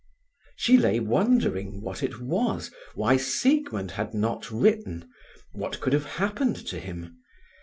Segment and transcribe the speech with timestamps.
[0.55, 5.07] She lay wondering what it was, why Siegmund had not written,
[5.51, 7.19] what could have happened to him.